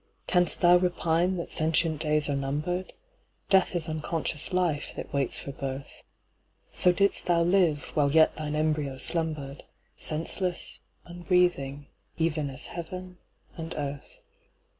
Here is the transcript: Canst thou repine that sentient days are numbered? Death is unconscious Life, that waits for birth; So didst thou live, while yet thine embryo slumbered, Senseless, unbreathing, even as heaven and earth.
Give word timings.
Canst 0.25 0.61
thou 0.61 0.77
repine 0.77 1.35
that 1.35 1.51
sentient 1.51 2.01
days 2.01 2.27
are 2.27 2.35
numbered? 2.35 2.93
Death 3.51 3.75
is 3.75 3.87
unconscious 3.87 4.51
Life, 4.51 4.93
that 4.95 5.13
waits 5.13 5.39
for 5.39 5.51
birth; 5.51 6.01
So 6.73 6.91
didst 6.91 7.27
thou 7.27 7.43
live, 7.43 7.91
while 7.93 8.11
yet 8.11 8.35
thine 8.35 8.55
embryo 8.55 8.97
slumbered, 8.97 9.63
Senseless, 9.95 10.79
unbreathing, 11.05 11.85
even 12.17 12.49
as 12.49 12.65
heaven 12.65 13.19
and 13.55 13.75
earth. 13.77 14.21